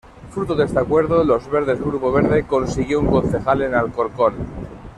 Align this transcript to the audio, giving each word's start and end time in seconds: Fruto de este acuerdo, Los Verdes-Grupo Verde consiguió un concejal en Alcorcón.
Fruto 0.31 0.55
de 0.55 0.65
este 0.65 0.79
acuerdo, 0.79 1.23
Los 1.23 1.47
Verdes-Grupo 1.47 2.11
Verde 2.11 2.47
consiguió 2.47 3.01
un 3.01 3.05
concejal 3.11 3.61
en 3.61 3.75
Alcorcón. 3.75 4.33